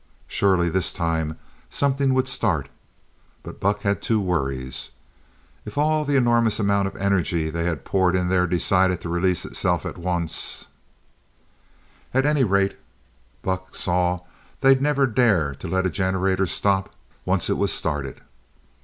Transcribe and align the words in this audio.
Surely, 0.25 0.67
this 0.67 0.91
time 0.91 1.37
something 1.69 2.11
would 2.15 2.27
start, 2.27 2.69
but 3.43 3.59
Buck 3.59 3.81
had 3.83 4.01
two 4.01 4.19
worries. 4.19 4.89
If 5.63 5.77
all 5.77 6.05
the 6.05 6.15
enormous 6.15 6.59
amount 6.59 6.87
of 6.87 6.95
energy 6.95 7.51
they 7.51 7.65
had 7.65 7.85
poured 7.85 8.15
in 8.15 8.27
there 8.27 8.47
decided 8.47 8.99
to 9.01 9.09
release 9.09 9.45
itself 9.45 9.85
at 9.85 9.99
once 9.99 10.65
And 12.15 12.25
at 12.25 12.29
any 12.35 12.43
rate, 12.43 12.79
Buck 13.43 13.75
saw 13.75 14.21
they'd 14.61 14.81
never 14.81 15.05
dare 15.05 15.53
to 15.53 15.67
let 15.67 15.85
a 15.85 15.89
generator 15.91 16.47
stop, 16.47 16.95
once 17.25 17.47
it 17.47 17.57
was 17.59 17.71
started! 17.71 18.21